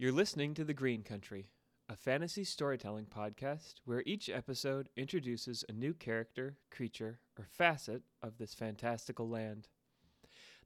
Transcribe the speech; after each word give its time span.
You're 0.00 0.12
listening 0.12 0.54
to 0.54 0.64
The 0.64 0.74
Green 0.74 1.02
Country, 1.02 1.48
a 1.88 1.96
fantasy 1.96 2.44
storytelling 2.44 3.06
podcast 3.06 3.80
where 3.84 4.04
each 4.06 4.30
episode 4.30 4.90
introduces 4.96 5.64
a 5.68 5.72
new 5.72 5.92
character, 5.92 6.56
creature, 6.70 7.18
or 7.36 7.48
facet 7.50 8.02
of 8.22 8.38
this 8.38 8.54
fantastical 8.54 9.28
land. 9.28 9.66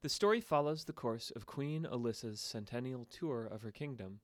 The 0.02 0.10
story 0.10 0.42
follows 0.42 0.84
the 0.84 0.92
course 0.92 1.32
of 1.34 1.46
Queen 1.46 1.86
Elissa's 1.90 2.42
centennial 2.42 3.06
tour 3.06 3.46
of 3.46 3.62
her 3.62 3.70
kingdom. 3.70 4.20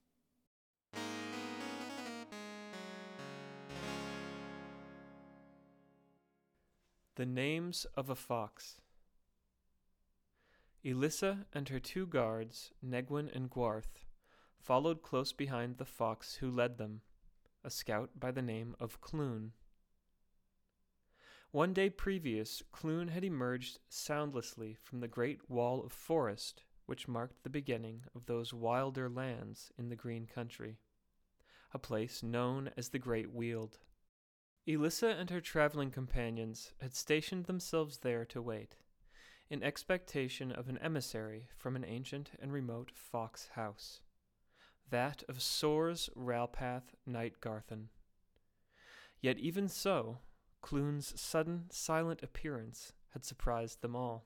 The 7.16 7.26
Names 7.26 7.88
of 7.96 8.12
a 8.12 8.16
Fox 8.16 8.80
Elissa 10.84 11.46
and 11.54 11.70
her 11.70 11.80
two 11.80 12.06
guards, 12.06 12.72
Negwin 12.86 13.34
and 13.34 13.50
Gwarth, 13.50 14.04
followed 14.60 15.02
close 15.02 15.32
behind 15.32 15.78
the 15.78 15.86
fox 15.86 16.36
who 16.36 16.52
led 16.52 16.78
them, 16.78 17.02
a 17.64 17.70
scout 17.70 18.12
by 18.20 18.32
the 18.32 18.42
name 18.42 18.76
of 18.80 19.00
Clune. 19.00 19.54
One 21.52 21.74
day 21.74 21.90
previous, 21.90 22.64
Clune 22.72 23.10
had 23.10 23.24
emerged 23.24 23.80
soundlessly 23.88 24.74
from 24.74 25.00
the 25.00 25.08
great 25.08 25.50
wall 25.50 25.84
of 25.84 25.94
forest 25.94 26.64
which 26.86 27.08
marked 27.08 27.44
the 27.44 27.50
beginning 27.50 28.04
of 28.14 28.26
those 28.26 28.54
wilder 28.54 29.10
lands 29.10 29.72
in 29.78 29.90
the 29.90 29.96
green 29.96 30.26
country, 30.26 30.80
a 31.74 31.80
place 31.80 32.22
known 32.22 32.72
as 32.76 32.90
the 32.90 33.00
Great 33.00 33.32
Weald. 33.32 33.80
Elissa 34.66 35.10
and 35.10 35.30
her 35.30 35.42
traveling 35.42 35.92
companions 35.92 36.74
had 36.82 36.94
stationed 36.96 37.46
themselves 37.46 38.00
there 38.00 38.26
to 38.26 38.42
wait, 38.42 38.76
in 39.54 39.62
expectation 39.62 40.52
of 40.52 40.68
an 40.68 40.80
emissary 40.80 41.48
from 41.56 41.76
an 41.76 41.86
ancient 41.86 42.32
and 42.42 42.52
remote 42.52 42.92
fox 42.96 43.50
house, 43.54 44.02
that 44.90 45.24
of 45.30 45.44
Sors 45.44 46.10
Ralpath 46.16 46.96
Nightgarthen. 47.08 47.90
Yet 49.22 49.38
even 49.38 49.68
so, 49.68 50.18
Clune's 50.64 51.14
sudden, 51.22 51.66
silent 51.70 52.24
appearance 52.24 52.94
had 53.12 53.24
surprised 53.24 53.84
them 53.84 53.96
all. 53.96 54.26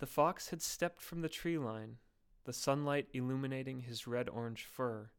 The 0.00 0.06
fox 0.06 0.50
had 0.50 0.60
stepped 0.60 1.00
from 1.00 1.22
the 1.22 1.28
tree 1.30 1.56
line, 1.56 1.96
the 2.44 2.52
sunlight 2.52 3.08
illuminating 3.14 3.80
his 3.80 4.06
red 4.06 4.28
orange 4.28 4.64
fur, 4.64 5.12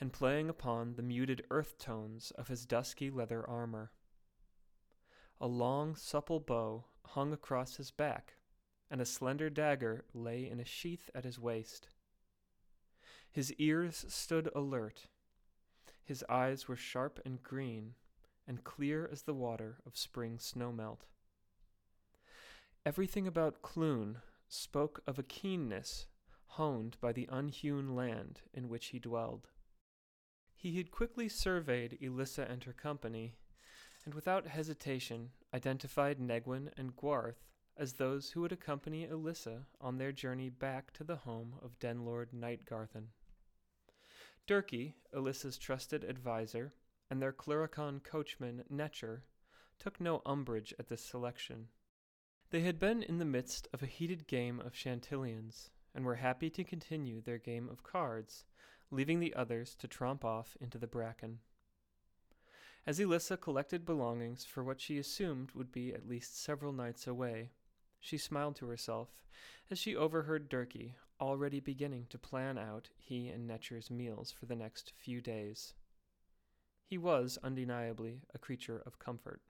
and 0.00 0.12
playing 0.12 0.48
upon 0.48 0.96
the 0.96 1.04
muted 1.04 1.46
earth 1.52 1.78
tones 1.78 2.32
of 2.32 2.48
his 2.48 2.66
dusky 2.66 3.10
leather 3.10 3.48
armor. 3.48 3.92
A 5.40 5.46
long, 5.46 5.94
supple 5.94 6.40
bow 6.40 6.86
hung 7.10 7.32
across 7.32 7.76
his 7.76 7.90
back, 7.90 8.34
and 8.90 9.00
a 9.00 9.06
slender 9.06 9.50
dagger 9.50 10.04
lay 10.14 10.48
in 10.48 10.60
a 10.60 10.64
sheath 10.64 11.10
at 11.14 11.24
his 11.24 11.38
waist. 11.38 11.88
His 13.30 13.52
ears 13.54 14.04
stood 14.08 14.48
alert. 14.54 15.06
His 16.04 16.24
eyes 16.28 16.68
were 16.68 16.76
sharp 16.76 17.20
and 17.24 17.42
green, 17.42 17.94
and 18.46 18.64
clear 18.64 19.08
as 19.10 19.22
the 19.22 19.34
water 19.34 19.78
of 19.86 19.96
spring 19.96 20.38
snowmelt. 20.38 21.06
Everything 22.86 23.26
about 23.26 23.62
Clune 23.62 24.22
spoke 24.48 25.02
of 25.06 25.18
a 25.18 25.22
keenness 25.22 26.06
honed 26.46 26.96
by 27.00 27.12
the 27.12 27.28
unhewn 27.30 27.94
land 27.94 28.40
in 28.52 28.68
which 28.68 28.86
he 28.86 28.98
dwelled. 28.98 29.48
He 30.54 30.76
had 30.76 30.90
quickly 30.90 31.28
surveyed 31.28 31.98
Elissa 32.00 32.42
and 32.42 32.64
her 32.64 32.72
company, 32.72 33.34
and 34.04 34.14
without 34.14 34.46
hesitation 34.46 35.30
identified 35.54 36.18
Negwin 36.18 36.70
and 36.76 36.94
Gwarth 36.96 37.46
as 37.76 37.94
those 37.94 38.30
who 38.30 38.42
would 38.42 38.52
accompany 38.52 39.04
Elissa 39.04 39.66
on 39.80 39.98
their 39.98 40.12
journey 40.12 40.50
back 40.50 40.92
to 40.92 41.04
the 41.04 41.16
home 41.16 41.54
of 41.62 41.78
Denlord 41.78 42.32
Nightgarthen. 42.34 43.06
Durkee, 44.46 44.94
Elissa's 45.14 45.56
trusted 45.56 46.04
adviser, 46.04 46.74
and 47.10 47.22
their 47.22 47.32
Cluricaun 47.32 48.02
coachman 48.02 48.64
Netcher 48.72 49.22
took 49.78 50.00
no 50.00 50.22
umbrage 50.26 50.74
at 50.78 50.88
this 50.88 51.04
selection. 51.04 51.68
They 52.50 52.60
had 52.60 52.78
been 52.78 53.02
in 53.02 53.18
the 53.18 53.24
midst 53.24 53.68
of 53.72 53.82
a 53.82 53.86
heated 53.86 54.26
game 54.26 54.60
of 54.60 54.74
Chantillions, 54.74 55.70
and 55.94 56.04
were 56.04 56.16
happy 56.16 56.50
to 56.50 56.64
continue 56.64 57.20
their 57.20 57.38
game 57.38 57.68
of 57.68 57.82
cards, 57.82 58.44
leaving 58.90 59.20
the 59.20 59.34
others 59.34 59.74
to 59.76 59.88
tromp 59.88 60.24
off 60.24 60.56
into 60.60 60.78
the 60.78 60.86
bracken. 60.86 61.38
As 62.86 62.98
Elissa 62.98 63.36
collected 63.36 63.84
belongings 63.84 64.44
for 64.44 64.64
what 64.64 64.80
she 64.80 64.98
assumed 64.98 65.52
would 65.52 65.70
be 65.70 65.92
at 65.92 66.08
least 66.08 66.42
several 66.42 66.72
nights 66.72 67.06
away, 67.06 67.50
she 68.00 68.16
smiled 68.16 68.56
to 68.56 68.66
herself 68.66 69.22
as 69.70 69.78
she 69.78 69.94
overheard 69.94 70.48
Durkee 70.48 70.96
already 71.20 71.60
beginning 71.60 72.06
to 72.08 72.18
plan 72.18 72.56
out 72.56 72.88
he 72.96 73.28
and 73.28 73.46
Netcher's 73.48 73.90
meals 73.90 74.32
for 74.32 74.46
the 74.46 74.56
next 74.56 74.92
few 74.96 75.20
days. 75.20 75.74
He 76.86 76.96
was 76.96 77.38
undeniably 77.42 78.22
a 78.34 78.38
creature 78.38 78.82
of 78.84 78.98
comfort. 78.98 79.42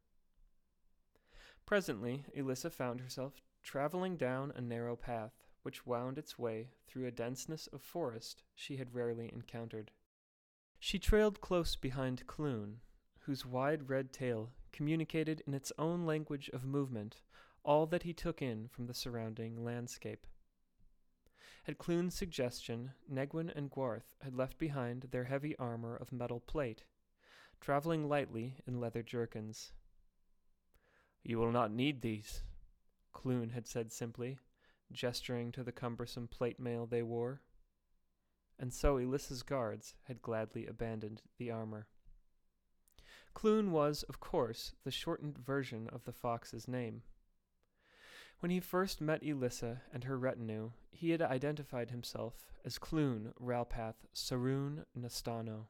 Presently, 1.65 2.25
Elissa 2.35 2.69
found 2.69 3.01
herself 3.01 3.41
traveling 3.63 4.17
down 4.17 4.53
a 4.57 4.61
narrow 4.61 4.97
path 4.97 5.45
which 5.63 5.87
wound 5.87 6.19
its 6.19 6.39
way 6.39 6.71
through 6.89 7.07
a 7.07 7.13
denseness 7.13 7.69
of 7.69 7.81
forest 7.81 8.43
she 8.55 8.77
had 8.77 8.95
rarely 8.95 9.31
encountered. 9.33 9.93
She 10.79 10.99
trailed 10.99 11.41
close 11.41 11.77
behind 11.77 12.27
Clune, 12.27 12.81
whose 13.21 13.47
wide 13.47 13.89
red 13.89 14.13
tail 14.13 14.51
communicated 14.73 15.43
in 15.47 15.55
its 15.55 15.73
own 15.79 16.07
language 16.07 16.49
of 16.53 16.65
movement 16.65 17.21
all 17.65 17.87
that 17.87 18.05
he 18.05 18.13
took 18.13 18.41
in 18.41 18.69
from 18.69 18.87
the 18.87 18.95
surrounding 18.95 19.65
landscape. 19.65 20.27
At 21.69 21.79
Clune's 21.79 22.15
suggestion, 22.15 22.93
Negwin 23.13 23.55
and 23.55 23.71
Gwarth 23.71 24.15
had 24.23 24.35
left 24.35 24.59
behind 24.59 25.09
their 25.11 25.25
heavy 25.25 25.55
armor 25.57 25.95
of 25.95 26.13
metal 26.13 26.41
plate, 26.41 26.85
traveling 27.61 28.09
lightly 28.09 28.57
in 28.67 28.81
leather 28.81 29.03
jerkins. 29.03 29.73
You 31.23 31.39
will 31.39 31.53
not 31.53 31.71
need 31.71 32.01
these, 32.01 32.43
Clune 33.13 33.51
had 33.51 33.67
said 33.67 33.93
simply, 33.93 34.39
gesturing 34.91 35.53
to 35.53 35.63
the 35.63 35.73
cumbersome 35.73 36.29
plate 36.29 36.59
mail 36.59 36.87
they 36.87 37.03
wore. 37.03 37.43
And 38.59 38.73
so 38.73 38.97
Elissa's 38.97 39.43
guards 39.43 39.95
had 40.05 40.23
gladly 40.23 40.67
abandoned 40.67 41.23
the 41.39 41.51
armor. 41.51 41.89
Clune 43.35 43.71
was, 43.71 44.03
of 44.05 44.21
course, 44.21 44.73
the 44.85 44.91
shortened 44.91 45.39
version 45.39 45.89
of 45.93 46.05
the 46.05 46.13
fox's 46.13 46.69
name. 46.69 47.03
When 48.41 48.51
he 48.51 48.61
first 48.61 49.01
met 49.01 49.23
Elissa 49.23 49.83
and 49.93 50.05
her 50.05 50.19
retinue, 50.19 50.73
he 50.91 51.11
had 51.11 51.23
identified 51.23 51.91
himself 51.91 52.53
as 52.65 52.79
Clune 52.79 53.33
Ralpath 53.39 54.07
Saroon 54.15 54.85
Nastano. 54.99 55.67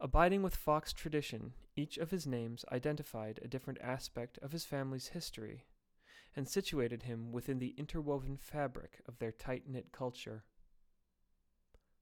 Abiding 0.00 0.42
with 0.42 0.56
fox 0.56 0.92
tradition, 0.92 1.52
each 1.76 1.98
of 1.98 2.10
his 2.10 2.26
names 2.26 2.64
identified 2.72 3.40
a 3.42 3.48
different 3.48 3.80
aspect 3.80 4.38
of 4.38 4.52
his 4.52 4.64
family's 4.64 5.08
history 5.08 5.64
and 6.34 6.48
situated 6.48 7.04
him 7.04 7.30
within 7.30 7.58
the 7.58 7.74
interwoven 7.78 8.36
fabric 8.36 9.00
of 9.06 9.18
their 9.18 9.32
tight 9.32 9.68
knit 9.68 9.92
culture. 9.92 10.44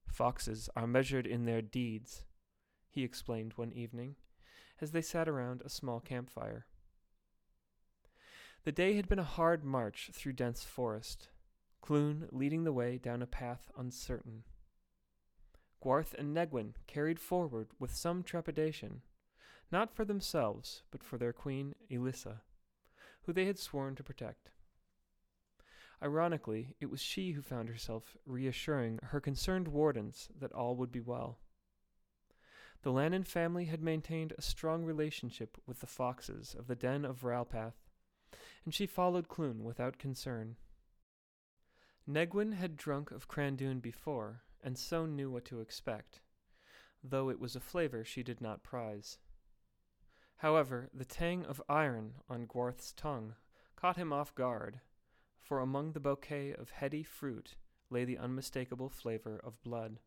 Foxes 0.07 0.69
are 0.75 0.87
measured 0.87 1.27
in 1.27 1.45
their 1.45 1.63
deeds, 1.63 2.25
he 2.93 3.03
explained 3.03 3.55
one 3.57 3.73
evening, 3.73 4.17
as 4.81 4.93
they 4.93 5.01
sat 5.01 5.29
around 5.29 5.63
a 5.63 5.71
small 5.71 5.99
campfire. 5.99 6.67
The 8.65 8.73
day 8.73 8.95
had 8.95 9.09
been 9.09 9.19
a 9.19 9.25
hard 9.25 9.65
march 9.65 10.11
through 10.13 10.35
dense 10.35 10.63
forest, 10.63 11.29
Clune 11.81 12.29
leading 12.31 12.65
the 12.65 12.73
way 12.73 12.99
down 12.99 13.23
a 13.23 13.27
path 13.27 13.71
uncertain. 13.77 14.45
Gwarth 15.83 16.15
and 16.15 16.37
Negwin 16.37 16.75
carried 16.87 17.19
forward 17.19 17.69
with 17.81 17.95
some 17.95 18.23
trepidation, 18.23 19.01
not 19.73 19.93
for 19.93 20.05
themselves, 20.05 20.83
but 20.91 21.03
for 21.03 21.17
their 21.17 21.33
queen 21.33 21.75
Elissa, 21.89 22.43
who 23.23 23.33
they 23.33 23.47
had 23.47 23.59
sworn 23.59 23.97
to 23.97 24.05
protect. 24.05 24.51
Ironically, 26.03 26.77
it 26.79 26.91
was 26.91 27.01
she 27.01 27.33
who 27.33 27.43
found 27.43 27.69
herself 27.69 28.17
reassuring 28.27 28.99
her 29.05 29.21
concerned 29.21 29.69
wardens 29.69 30.29
that 30.39 30.53
all 30.53 30.77
would 30.77 30.93
be 30.93 31.01
well. 31.01 31.39
The 32.83 32.93
Lannon 32.93 33.23
family 33.23 33.67
had 33.67 33.81
maintained 33.81 34.33
a 34.37 34.43
strong 34.43 34.85
relationship 34.85 35.57
with 35.67 35.81
the 35.81 35.87
foxes 35.87 36.57
of 36.59 36.67
the 36.67 36.75
den 36.75 37.05
of 37.05 37.23
Ralpath, 37.23 37.77
and 38.65 38.75
she 38.75 38.87
followed 38.87 39.29
Clune 39.29 39.63
without 39.63 39.99
concern. 39.99 40.57
Negwin 42.09 42.55
had 42.55 42.77
drunk 42.77 43.13
of 43.13 43.29
Crandoon 43.29 43.81
before, 43.81 44.43
and 44.65 44.77
so 44.77 45.07
knew 45.07 45.31
what 45.31 45.45
to 45.45 45.61
expect, 45.61 46.21
though 47.05 47.29
it 47.29 47.39
was 47.39 47.55
a 47.55 47.61
flavor 47.61 48.05
she 48.05 48.25
did 48.25 48.41
not 48.41 48.65
prize. 48.65 49.19
However, 50.39 50.91
the 50.93 51.05
tang 51.05 51.45
of 51.45 51.63
iron 51.69 52.15
on 52.29 52.47
Gwarth's 52.47 52.93
tongue 52.93 53.37
caught 53.77 53.97
him 53.97 54.13
off 54.13 54.35
guard, 54.35 54.81
for 55.39 55.61
among 55.61 55.93
the 55.93 56.01
bouquet 56.01 56.53
of 56.53 56.71
heady 56.71 57.05
fruit 57.05 57.55
lay 57.91 58.05
the 58.05 58.19
unmistakable 58.19 58.89
flavor 58.89 59.41
of 59.45 59.63
blood. 59.63 60.01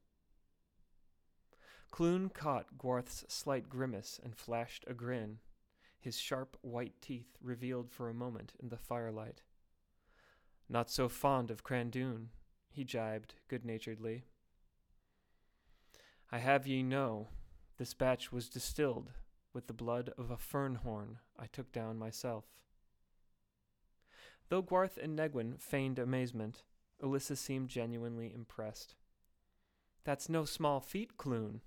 Clune 1.96 2.28
caught 2.28 2.78
Gwarth's 2.78 3.24
slight 3.30 3.70
grimace 3.70 4.20
and 4.22 4.36
flashed 4.36 4.84
a 4.86 4.94
grin, 4.94 5.40
his 5.98 6.20
sharp 6.20 6.58
white 6.60 7.02
teeth 7.02 7.38
revealed 7.42 7.90
for 7.90 8.10
a 8.10 8.14
moment 8.14 8.52
in 8.62 8.68
the 8.68 8.76
firelight. 8.76 9.44
Not 10.68 10.92
so 10.92 11.08
fond 11.08 11.50
of 11.50 11.64
Crandoon, 11.64 12.32
he 12.70 12.84
jibed 12.84 13.36
good 13.48 13.64
naturedly. 13.64 14.26
I 16.30 16.40
have 16.40 16.68
ye 16.68 16.84
know, 16.84 17.30
this 17.78 17.94
batch 17.94 18.30
was 18.30 18.50
distilled 18.50 19.14
with 19.54 19.68
the 19.68 19.74
blood 19.74 20.12
of 20.18 20.32
a 20.32 20.38
fernhorn 20.38 21.20
I 21.40 21.46
took 21.46 21.72
down 21.72 21.98
myself. 21.98 22.44
Though 24.50 24.62
Gwarth 24.62 24.98
and 24.98 25.18
Negwyn 25.18 25.62
feigned 25.62 26.00
amazement, 26.00 26.64
Elissa 27.02 27.38
seemed 27.38 27.70
genuinely 27.70 28.34
impressed. 28.34 28.96
That's 30.04 30.28
no 30.28 30.44
small 30.44 30.82
feat, 30.82 31.16
Clune. 31.16 31.62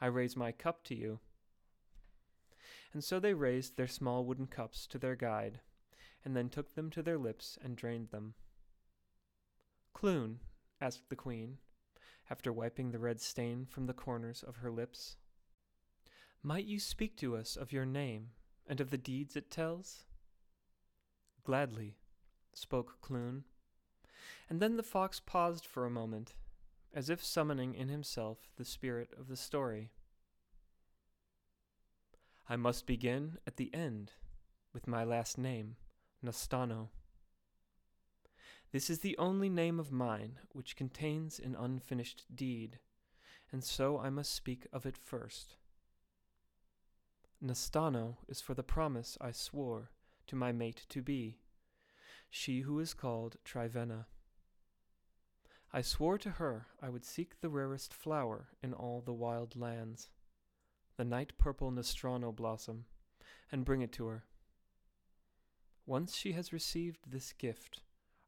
I 0.00 0.06
raise 0.06 0.36
my 0.36 0.52
cup 0.52 0.84
to 0.84 0.94
you. 0.94 1.20
And 2.92 3.02
so 3.02 3.20
they 3.20 3.34
raised 3.34 3.76
their 3.76 3.88
small 3.88 4.24
wooden 4.24 4.46
cups 4.46 4.86
to 4.88 4.98
their 4.98 5.16
guide, 5.16 5.60
and 6.24 6.36
then 6.36 6.48
took 6.48 6.74
them 6.74 6.90
to 6.90 7.02
their 7.02 7.18
lips 7.18 7.58
and 7.62 7.76
drained 7.76 8.10
them. 8.10 8.34
Clune, 9.92 10.40
asked 10.80 11.08
the 11.08 11.16
queen, 11.16 11.58
after 12.30 12.52
wiping 12.52 12.90
the 12.90 12.98
red 12.98 13.20
stain 13.20 13.66
from 13.66 13.86
the 13.86 13.92
corners 13.92 14.42
of 14.42 14.56
her 14.56 14.70
lips, 14.70 15.16
might 16.42 16.66
you 16.66 16.78
speak 16.78 17.16
to 17.16 17.36
us 17.36 17.56
of 17.56 17.72
your 17.72 17.86
name 17.86 18.30
and 18.66 18.80
of 18.80 18.90
the 18.90 18.98
deeds 18.98 19.34
it 19.34 19.50
tells? 19.50 20.04
Gladly, 21.42 21.96
spoke 22.52 23.00
Clune. 23.00 23.44
And 24.48 24.60
then 24.60 24.76
the 24.76 24.82
fox 24.82 25.20
paused 25.20 25.66
for 25.66 25.84
a 25.84 25.90
moment, 25.90 26.34
as 26.94 27.10
if 27.10 27.24
summoning 27.24 27.74
in 27.74 27.88
himself 27.88 28.38
the 28.56 28.64
spirit 28.64 29.10
of 29.18 29.28
the 29.28 29.36
story. 29.36 29.90
I 32.48 32.56
must 32.56 32.86
begin 32.86 33.38
at 33.46 33.56
the 33.56 33.72
end 33.74 34.12
with 34.72 34.86
my 34.86 35.04
last 35.04 35.36
name, 35.36 35.76
Nastano. 36.24 36.88
This 38.72 38.90
is 38.90 39.00
the 39.00 39.16
only 39.18 39.48
name 39.48 39.80
of 39.80 39.92
mine 39.92 40.38
which 40.52 40.76
contains 40.76 41.38
an 41.38 41.56
unfinished 41.58 42.24
deed, 42.34 42.78
and 43.50 43.64
so 43.64 43.98
I 43.98 44.10
must 44.10 44.34
speak 44.34 44.66
of 44.72 44.84
it 44.86 44.96
first. 44.96 45.56
Nastano 47.42 48.16
is 48.28 48.40
for 48.40 48.54
the 48.54 48.62
promise 48.62 49.16
I 49.20 49.30
swore 49.30 49.90
to 50.26 50.36
my 50.36 50.52
mate 50.52 50.84
to 50.90 51.02
be, 51.02 51.38
she 52.30 52.60
who 52.60 52.78
is 52.78 52.94
called 52.94 53.36
Trivenna. 53.44 54.06
I 55.72 55.82
swore 55.82 56.16
to 56.18 56.30
her 56.30 56.66
I 56.80 56.88
would 56.88 57.04
seek 57.04 57.40
the 57.40 57.50
rarest 57.50 57.92
flower 57.92 58.48
in 58.62 58.72
all 58.72 59.02
the 59.02 59.12
wild 59.12 59.54
lands, 59.54 60.10
the 60.96 61.04
night 61.04 61.36
purple 61.36 61.70
Nostrano 61.70 62.32
blossom, 62.34 62.86
and 63.52 63.64
bring 63.64 63.82
it 63.82 63.92
to 63.92 64.06
her. 64.06 64.24
Once 65.84 66.16
she 66.16 66.32
has 66.32 66.52
received 66.52 67.10
this 67.10 67.32
gift, 67.32 67.82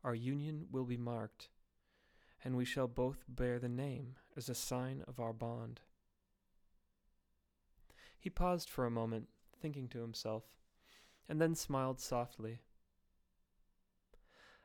our 0.04 0.14
union 0.14 0.66
will 0.70 0.84
be 0.84 0.96
marked, 0.96 1.48
and 2.44 2.56
we 2.56 2.64
shall 2.64 2.88
both 2.88 3.24
bear 3.28 3.58
the 3.58 3.68
name 3.68 4.16
as 4.36 4.48
a 4.48 4.54
sign 4.54 5.02
of 5.08 5.18
our 5.18 5.32
bond. 5.32 5.80
He 8.18 8.28
paused 8.28 8.68
for 8.68 8.84
a 8.84 8.90
moment, 8.90 9.28
thinking 9.60 9.88
to 9.88 10.00
himself, 10.00 10.44
and 11.26 11.40
then 11.40 11.54
smiled 11.54 12.00
softly. 12.00 12.60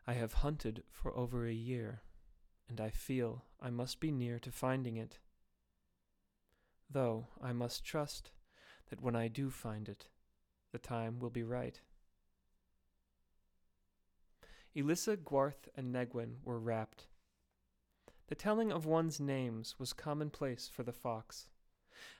I 0.05 0.13
have 0.13 0.33
hunted 0.33 0.83
for 0.91 1.15
over 1.17 1.47
a 1.47 1.53
year, 1.53 2.01
and 2.69 2.79
I 2.79 2.89
feel 2.89 3.43
I 3.61 3.69
must 3.69 3.99
be 3.99 4.11
near 4.11 4.39
to 4.39 4.51
finding 4.51 4.97
it. 4.97 5.19
Though 6.89 7.27
I 7.41 7.53
must 7.53 7.85
trust 7.85 8.31
that 8.89 9.01
when 9.01 9.15
I 9.15 9.27
do 9.27 9.49
find 9.49 9.89
it, 9.89 10.07
the 10.71 10.79
time 10.79 11.19
will 11.19 11.29
be 11.29 11.43
right. 11.43 11.79
Elissa, 14.73 15.15
Gwarth, 15.15 15.69
and 15.75 15.93
Negwyn 15.93 16.35
were 16.43 16.59
rapt. 16.59 17.07
The 18.27 18.35
telling 18.35 18.71
of 18.71 18.85
one's 18.85 19.19
names 19.19 19.75
was 19.79 19.93
commonplace 19.93 20.67
for 20.67 20.83
the 20.83 20.91
fox 20.91 21.47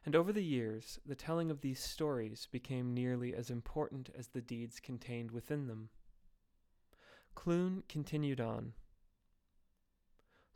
and 0.06 0.16
over 0.16 0.32
the 0.32 0.44
years, 0.44 1.00
the 1.06 1.16
telling 1.16 1.50
of 1.52 1.62
these 1.62 1.80
stories 1.80 2.48
became 2.52 2.94
nearly 2.94 3.34
as 3.34 3.50
important 3.50 4.10
as 4.16 4.28
the 4.28 4.42
deeds 4.42 4.80
contained 4.80 5.32
within 5.32 5.68
them. 5.68 5.90
Clune 7.34 7.84
continued 7.90 8.40
on. 8.40 8.74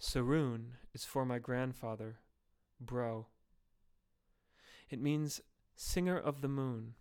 Saroon 0.02 0.78
is 0.94 1.04
for 1.04 1.26
my 1.26 1.40
grandfather, 1.40 2.20
Bro. 2.80 3.28
It 4.90 5.02
means 5.02 5.42
singer 5.76 6.18
of 6.18 6.40
the 6.40 6.48
moon, 6.48 6.96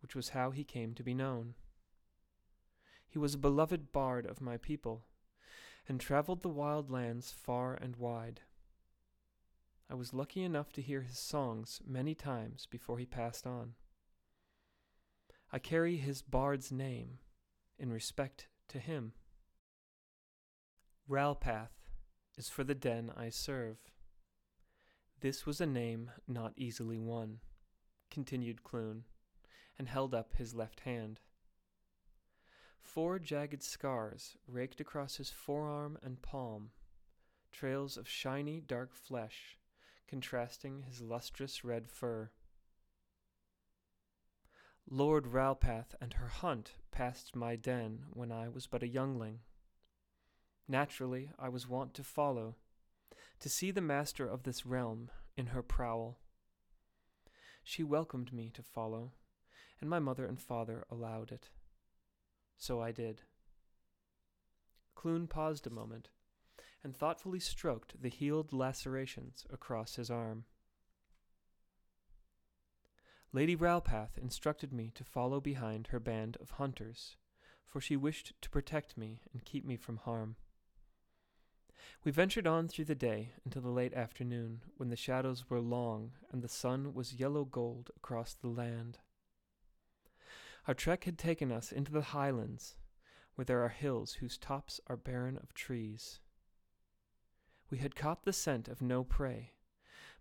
which 0.00 0.14
was 0.14 0.28
how 0.28 0.52
he 0.52 0.62
came 0.62 0.94
to 0.94 1.02
be 1.02 1.14
known. 1.14 1.54
He 3.08 3.18
was 3.18 3.34
a 3.34 3.38
beloved 3.38 3.90
bard 3.90 4.24
of 4.24 4.40
my 4.40 4.56
people, 4.56 5.04
and 5.88 6.00
traveled 6.00 6.42
the 6.42 6.48
wild 6.48 6.90
lands 6.90 7.32
far 7.32 7.74
and 7.74 7.96
wide. 7.96 8.42
I 9.90 9.94
was 9.94 10.14
lucky 10.14 10.44
enough 10.44 10.72
to 10.74 10.82
hear 10.82 11.00
his 11.00 11.18
songs 11.18 11.80
many 11.84 12.14
times 12.14 12.66
before 12.66 12.98
he 12.98 13.06
passed 13.06 13.48
on. 13.48 13.74
I 15.52 15.58
carry 15.58 15.96
his 15.96 16.22
bard's 16.22 16.70
name 16.70 17.18
in 17.80 17.92
respect 17.92 18.46
to 18.68 18.78
him. 18.78 19.12
Ralpath 21.08 21.75
is 22.36 22.48
for 22.48 22.64
the 22.64 22.74
den 22.74 23.12
I 23.16 23.30
serve. 23.30 23.78
This 25.20 25.46
was 25.46 25.60
a 25.60 25.66
name 25.66 26.10
not 26.28 26.52
easily 26.56 26.98
won, 26.98 27.40
continued 28.10 28.62
Clune, 28.62 29.04
and 29.78 29.88
held 29.88 30.14
up 30.14 30.34
his 30.34 30.54
left 30.54 30.80
hand. 30.80 31.20
Four 32.82 33.18
jagged 33.18 33.62
scars 33.62 34.36
raked 34.46 34.80
across 34.80 35.16
his 35.16 35.30
forearm 35.30 35.98
and 36.02 36.22
palm, 36.22 36.70
trails 37.52 37.96
of 37.96 38.08
shiny 38.08 38.60
dark 38.60 38.94
flesh 38.94 39.58
contrasting 40.06 40.82
his 40.82 41.00
lustrous 41.00 41.64
red 41.64 41.88
fur. 41.88 42.30
Lord 44.88 45.26
Ralpath 45.26 45.96
and 46.00 46.14
her 46.14 46.28
hunt 46.28 46.74
passed 46.92 47.34
my 47.34 47.56
den 47.56 48.04
when 48.12 48.30
I 48.30 48.48
was 48.48 48.66
but 48.66 48.84
a 48.84 48.88
youngling. 48.88 49.40
Naturally, 50.68 51.30
I 51.38 51.48
was 51.48 51.68
wont 51.68 51.94
to 51.94 52.02
follow, 52.02 52.56
to 53.40 53.48
see 53.48 53.70
the 53.70 53.80
master 53.80 54.26
of 54.28 54.42
this 54.42 54.66
realm 54.66 55.10
in 55.36 55.46
her 55.46 55.62
prowl. 55.62 56.18
She 57.62 57.84
welcomed 57.84 58.32
me 58.32 58.50
to 58.54 58.62
follow, 58.62 59.12
and 59.80 59.88
my 59.88 59.98
mother 59.98 60.26
and 60.26 60.40
father 60.40 60.84
allowed 60.90 61.30
it. 61.30 61.50
So 62.56 62.80
I 62.80 62.90
did. 62.90 63.22
Clune 64.94 65.28
paused 65.28 65.66
a 65.66 65.70
moment, 65.70 66.08
and 66.82 66.96
thoughtfully 66.96 67.40
stroked 67.40 68.00
the 68.00 68.08
healed 68.08 68.52
lacerations 68.52 69.46
across 69.50 69.96
his 69.96 70.10
arm. 70.10 70.46
Lady 73.32 73.54
Ralpath 73.54 74.16
instructed 74.16 74.72
me 74.72 74.90
to 74.94 75.04
follow 75.04 75.40
behind 75.40 75.88
her 75.88 76.00
band 76.00 76.36
of 76.40 76.52
hunters, 76.52 77.16
for 77.66 77.80
she 77.80 77.96
wished 77.96 78.32
to 78.40 78.50
protect 78.50 78.96
me 78.96 79.20
and 79.32 79.44
keep 79.44 79.64
me 79.64 79.76
from 79.76 79.98
harm. 79.98 80.36
We 82.04 82.12
ventured 82.12 82.46
on 82.46 82.68
through 82.68 82.86
the 82.86 82.94
day 82.94 83.32
until 83.44 83.62
the 83.62 83.68
late 83.68 83.94
afternoon, 83.94 84.62
when 84.76 84.88
the 84.88 84.96
shadows 84.96 85.50
were 85.50 85.60
long 85.60 86.12
and 86.30 86.42
the 86.42 86.48
sun 86.48 86.94
was 86.94 87.14
yellow 87.14 87.44
gold 87.44 87.90
across 87.96 88.34
the 88.34 88.48
land. 88.48 88.98
Our 90.66 90.74
trek 90.74 91.04
had 91.04 91.18
taken 91.18 91.52
us 91.52 91.72
into 91.72 91.92
the 91.92 92.02
highlands, 92.02 92.76
where 93.34 93.44
there 93.44 93.62
are 93.62 93.68
hills 93.68 94.14
whose 94.14 94.38
tops 94.38 94.80
are 94.86 94.96
barren 94.96 95.36
of 95.36 95.54
trees. 95.54 96.20
We 97.70 97.78
had 97.78 97.94
caught 97.96 98.24
the 98.24 98.32
scent 98.32 98.68
of 98.68 98.80
no 98.80 99.04
prey, 99.04 99.52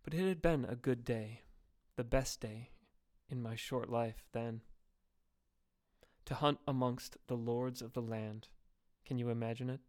but 0.03 0.13
it 0.13 0.27
had 0.27 0.41
been 0.41 0.65
a 0.65 0.75
good 0.75 1.03
day, 1.03 1.43
the 1.95 2.03
best 2.03 2.41
day 2.41 2.71
in 3.29 3.41
my 3.41 3.55
short 3.55 3.89
life 3.89 4.25
then. 4.33 4.61
To 6.25 6.35
hunt 6.35 6.59
amongst 6.67 7.17
the 7.27 7.37
lords 7.37 7.81
of 7.81 7.93
the 7.93 8.01
land. 8.01 8.49
Can 9.05 9.19
you 9.19 9.29
imagine 9.29 9.69
it? 9.69 9.81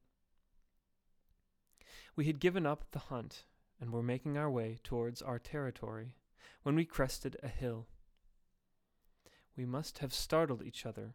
We 2.17 2.25
had 2.25 2.41
given 2.41 2.67
up 2.67 2.91
the 2.91 2.99
hunt 2.99 3.45
and 3.81 3.93
were 3.93 4.03
making 4.03 4.39
our 4.39 4.51
way 4.51 4.79
towards 4.83 5.21
our 5.21 5.39
territory 5.39 6.15
when 6.63 6.75
we 6.75 6.85
crested 6.85 7.37
a 7.43 7.49
hill. 7.49 7.87
We 9.57 9.67
must 9.67 9.99
have 9.99 10.15
startled 10.15 10.63
each 10.63 10.85
other, 10.87 11.15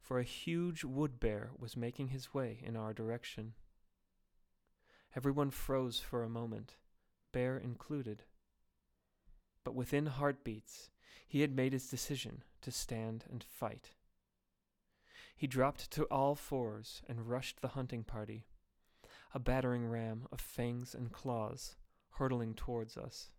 for 0.00 0.18
a 0.18 0.24
huge 0.24 0.84
wood 0.84 1.20
bear 1.20 1.50
was 1.58 1.76
making 1.76 2.08
his 2.08 2.32
way 2.32 2.60
in 2.62 2.76
our 2.76 2.94
direction. 2.94 3.54
Everyone 5.16 5.50
froze 5.50 5.98
for 5.98 6.22
a 6.22 6.28
moment, 6.28 6.76
Bear 7.32 7.56
included. 7.56 8.24
But 9.64 9.74
within 9.74 10.06
heartbeats, 10.06 10.90
he 11.26 11.42
had 11.42 11.54
made 11.54 11.72
his 11.72 11.88
decision 11.88 12.42
to 12.62 12.72
stand 12.72 13.24
and 13.30 13.44
fight. 13.44 13.92
He 15.36 15.46
dropped 15.46 15.90
to 15.92 16.04
all 16.04 16.34
fours 16.34 17.02
and 17.08 17.28
rushed 17.28 17.60
the 17.60 17.68
hunting 17.68 18.04
party, 18.04 18.46
a 19.32 19.38
battering 19.38 19.86
ram 19.86 20.26
of 20.32 20.40
fangs 20.40 20.94
and 20.94 21.12
claws, 21.12 21.76
hurtling 22.12 22.54
towards 22.54 22.96
us. 22.96 23.30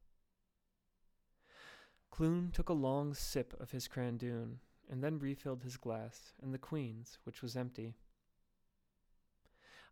Clune 2.10 2.52
took 2.54 2.70
a 2.70 2.74
long 2.74 3.14
sip 3.14 3.54
of 3.60 3.72
his 3.72 3.88
crandoon 3.88 4.58
and 4.90 5.04
then 5.04 5.20
refilled 5.20 5.64
his 5.64 5.78
glass 5.78 6.34
and 6.42 6.54
the 6.54 6.58
queen's, 6.58 7.18
which 7.24 7.42
was 7.42 7.56
empty. 7.56 7.96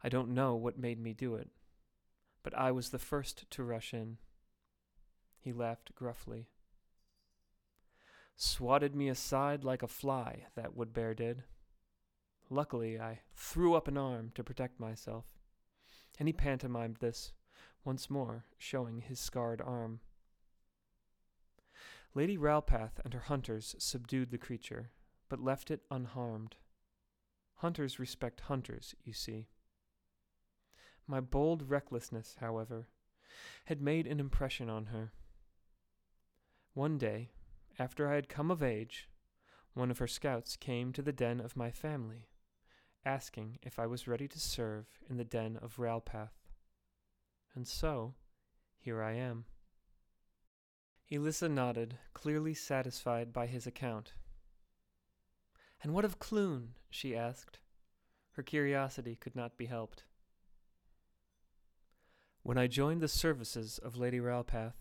I 0.04 0.10
don't 0.10 0.34
know 0.34 0.56
what 0.56 0.78
made 0.78 1.00
me 1.00 1.14
do 1.14 1.36
it, 1.36 1.50
but 2.44 2.58
I 2.58 2.72
was 2.72 2.90
the 2.90 3.00
first 3.00 3.50
to 3.52 3.64
rush 3.64 3.94
in. 3.94 4.18
He 5.40 5.54
laughed 5.54 5.96
gruffly. 5.96 6.48
Swatted 8.36 8.96
me 8.96 9.10
aside 9.10 9.64
like 9.64 9.84
a 9.84 9.88
fly, 9.88 10.46
that 10.56 10.76
wood 10.76 10.94
bear 10.94 11.14
did. 11.14 11.44
Luckily, 12.50 13.00
I 13.00 13.20
threw 13.36 13.76
up 13.76 13.88
an 13.88 13.98
arm 13.98 14.32
to 14.36 14.44
protect 14.44 14.80
myself, 14.80 15.39
and 16.18 16.28
he 16.28 16.34
pantomimed 16.34 16.98
this, 16.98 17.34
once 17.84 18.10
more 18.10 18.46
showing 18.58 19.02
his 19.02 19.20
scarred 19.20 19.62
arm. 19.62 20.00
Lady 22.16 22.38
Ralpath 22.38 23.00
and 23.04 23.14
her 23.14 23.22
hunters 23.22 23.76
subdued 23.78 24.32
the 24.32 24.38
creature, 24.38 24.92
but 25.30 25.44
left 25.44 25.70
it 25.70 25.82
unharmed. 25.92 26.56
Hunters 27.58 28.00
respect 28.00 28.42
hunters, 28.42 28.96
you 29.04 29.14
see. 29.14 29.48
My 31.06 31.20
bold 31.20 31.70
recklessness, 31.70 32.38
however, 32.40 32.88
had 33.66 33.82
made 33.82 34.08
an 34.08 34.20
impression 34.20 34.70
on 34.70 34.88
her. 34.88 35.12
One 36.74 36.98
day, 36.98 37.32
after 37.78 38.08
I 38.08 38.16
had 38.16 38.30
come 38.30 38.50
of 38.50 38.64
age, 38.64 39.10
one 39.74 39.92
of 39.92 40.00
her 40.00 40.08
scouts 40.08 40.56
came 40.56 40.92
to 40.94 41.02
the 41.02 41.14
den 41.14 41.40
of 41.40 41.56
my 41.56 41.72
family, 41.72 42.29
asking 43.10 43.58
if 43.64 43.80
I 43.80 43.88
was 43.88 44.08
ready 44.08 44.28
to 44.28 44.40
serve 44.40 44.86
in 45.10 45.18
the 45.18 45.24
den 45.24 45.58
of 45.60 45.80
Ralpath. 45.80 46.36
And 47.56 47.68
so, 47.68 48.14
here 48.78 49.02
I 49.02 49.14
am. 49.14 49.46
Elissa 51.10 51.50
nodded, 51.50 51.98
clearly 52.14 52.54
satisfied 52.54 53.34
by 53.34 53.48
his 53.48 53.66
account. 53.66 54.14
And 55.82 55.92
what 55.92 56.06
of 56.06 56.20
Clune? 56.20 56.76
she 56.92 57.16
asked. 57.16 57.58
Her 58.34 58.44
curiosity 58.44 59.16
could 59.16 59.36
not 59.36 59.58
be 59.58 59.66
helped. 59.66 60.04
When 62.44 62.60
I 62.60 62.68
joined 62.68 63.02
the 63.02 63.08
services 63.08 63.80
of 63.80 63.98
Lady 63.98 64.20
Ralpath, 64.20 64.76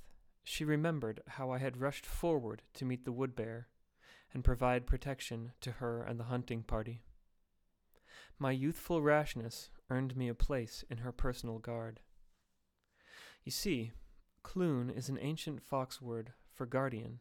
she 0.45 0.67
remembered 0.67 1.23
how 1.29 1.51
I 1.51 1.59
had 1.59 1.81
rushed 1.81 2.05
forward 2.05 2.61
to 2.75 2.85
meet 2.85 3.07
the 3.07 3.13
wood 3.13 3.35
bear 3.35 3.69
and 4.35 4.45
provide 4.45 4.87
protection 4.87 5.53
to 5.63 5.73
her 5.73 6.03
and 6.03 6.21
the 6.21 6.25
hunting 6.25 6.63
party. 6.63 7.05
My 8.38 8.52
youthful 8.52 9.02
rashness 9.02 9.71
earned 9.90 10.16
me 10.16 10.28
a 10.28 10.35
place 10.35 10.85
in 10.88 10.99
her 10.99 11.11
personal 11.11 11.59
guard. 11.59 12.00
You 13.42 13.50
see, 13.50 13.92
Clune 14.45 14.90
is 14.90 15.09
an 15.09 15.18
ancient 15.21 15.61
fox 15.62 16.00
word 16.00 16.33
for 16.54 16.64
guardian. 16.64 17.18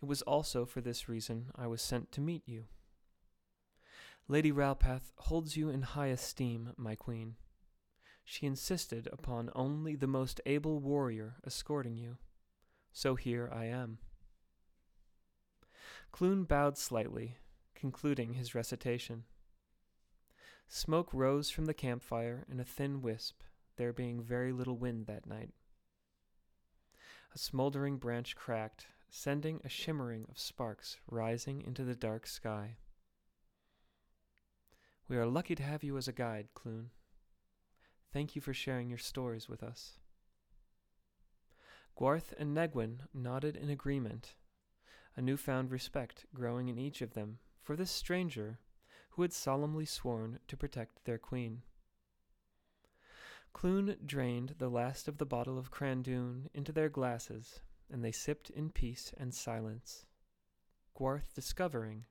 It 0.00 0.06
was 0.06 0.22
also 0.22 0.64
for 0.64 0.80
this 0.80 1.08
reason 1.08 1.46
I 1.54 1.66
was 1.66 1.82
sent 1.82 2.12
to 2.12 2.20
meet 2.20 2.42
you. 2.46 2.64
Lady 4.26 4.52
Ralpath 4.52 5.12
holds 5.16 5.56
you 5.56 5.68
in 5.68 5.82
high 5.82 6.08
esteem, 6.08 6.72
my 6.76 6.94
queen. 6.94 7.36
She 8.24 8.46
insisted 8.46 9.08
upon 9.12 9.50
only 9.54 9.96
the 9.96 10.06
most 10.06 10.40
able 10.46 10.80
warrior 10.80 11.36
escorting 11.46 11.96
you. 11.96 12.18
So 12.92 13.14
here 13.16 13.50
I 13.52 13.64
am. 13.64 13.98
Clune 16.12 16.44
bowed 16.44 16.78
slightly, 16.78 17.36
concluding 17.74 18.34
his 18.34 18.54
recitation. 18.54 19.24
Smoke 20.70 21.14
rose 21.14 21.48
from 21.48 21.64
the 21.64 21.74
campfire 21.74 22.44
in 22.50 22.60
a 22.60 22.64
thin 22.64 23.00
wisp, 23.00 23.42
there 23.76 23.92
being 23.92 24.22
very 24.22 24.52
little 24.52 24.76
wind 24.76 25.06
that 25.06 25.26
night. 25.26 25.54
A 27.34 27.38
smoldering 27.38 27.96
branch 27.96 28.36
cracked, 28.36 28.86
sending 29.08 29.62
a 29.64 29.68
shimmering 29.70 30.26
of 30.30 30.38
sparks 30.38 30.98
rising 31.10 31.62
into 31.62 31.84
the 31.84 31.94
dark 31.94 32.26
sky. 32.26 32.76
We 35.08 35.16
are 35.16 35.26
lucky 35.26 35.54
to 35.54 35.62
have 35.62 35.82
you 35.82 35.96
as 35.96 36.06
a 36.06 36.12
guide, 36.12 36.48
Clune. 36.52 36.90
Thank 38.12 38.36
you 38.36 38.42
for 38.42 38.52
sharing 38.52 38.90
your 38.90 38.98
stories 38.98 39.48
with 39.48 39.62
us. 39.62 39.98
Gwarth 41.98 42.34
and 42.38 42.54
Negwyn 42.54 43.00
nodded 43.14 43.56
in 43.56 43.70
agreement, 43.70 44.34
a 45.16 45.22
newfound 45.22 45.70
respect 45.70 46.26
growing 46.34 46.68
in 46.68 46.78
each 46.78 47.00
of 47.00 47.14
them 47.14 47.38
for 47.62 47.74
this 47.74 47.90
stranger 47.90 48.58
who 49.18 49.22
had 49.22 49.32
solemnly 49.32 49.84
sworn 49.84 50.38
to 50.46 50.56
protect 50.56 51.04
their 51.04 51.18
queen. 51.18 51.60
Clune 53.52 53.96
drained 54.06 54.54
the 54.58 54.68
last 54.68 55.08
of 55.08 55.18
the 55.18 55.26
bottle 55.26 55.58
of 55.58 55.72
Crandoon 55.72 56.48
into 56.54 56.70
their 56.70 56.88
glasses, 56.88 57.58
and 57.90 58.04
they 58.04 58.12
sipped 58.12 58.48
in 58.48 58.70
peace 58.70 59.12
and 59.18 59.34
silence, 59.34 60.06
Gwarth 60.96 61.34
discovering 61.34 62.04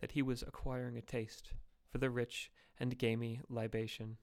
that 0.00 0.10
he 0.10 0.20
was 0.20 0.42
acquiring 0.42 0.96
a 0.96 1.00
taste 1.00 1.52
for 1.92 1.98
the 1.98 2.10
rich 2.10 2.50
and 2.80 2.98
gamey 2.98 3.40
libation. 3.48 4.16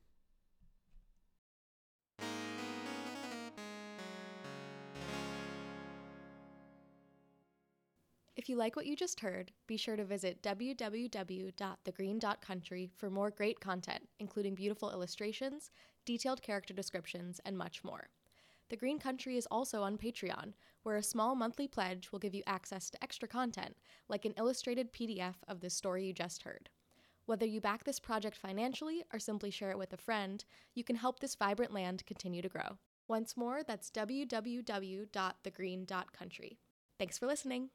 If 8.45 8.49
you 8.49 8.57
like 8.57 8.75
what 8.75 8.85
you 8.85 8.95
just 8.95 9.21
heard, 9.21 9.51
be 9.65 9.75
sure 9.75 9.95
to 9.95 10.05
visit 10.05 10.43
www.thegreen.country 10.43 12.91
for 12.95 13.09
more 13.09 13.31
great 13.31 13.59
content, 13.59 14.07
including 14.19 14.53
beautiful 14.53 14.91
illustrations, 14.91 15.71
detailed 16.05 16.43
character 16.43 16.71
descriptions, 16.71 17.41
and 17.43 17.57
much 17.57 17.83
more. 17.83 18.09
The 18.69 18.77
Green 18.77 18.99
Country 18.99 19.37
is 19.37 19.47
also 19.49 19.81
on 19.81 19.97
Patreon, 19.97 20.53
where 20.83 20.97
a 20.97 21.01
small 21.01 21.33
monthly 21.33 21.67
pledge 21.67 22.11
will 22.11 22.19
give 22.19 22.35
you 22.35 22.43
access 22.45 22.91
to 22.91 23.03
extra 23.03 23.27
content, 23.27 23.75
like 24.09 24.25
an 24.25 24.35
illustrated 24.37 24.93
PDF 24.93 25.37
of 25.47 25.61
the 25.61 25.71
story 25.71 26.05
you 26.05 26.13
just 26.13 26.43
heard. 26.43 26.69
Whether 27.25 27.47
you 27.47 27.59
back 27.59 27.83
this 27.83 27.99
project 27.99 28.37
financially 28.37 29.03
or 29.11 29.17
simply 29.17 29.49
share 29.49 29.71
it 29.71 29.79
with 29.79 29.91
a 29.91 29.97
friend, 29.97 30.45
you 30.75 30.83
can 30.83 30.97
help 30.97 31.19
this 31.19 31.33
vibrant 31.33 31.73
land 31.73 32.05
continue 32.05 32.43
to 32.43 32.49
grow. 32.49 32.77
Once 33.07 33.35
more, 33.35 33.63
that's 33.63 33.89
www.thegreen.country. 33.89 36.59
Thanks 36.99 37.17
for 37.17 37.25
listening. 37.25 37.71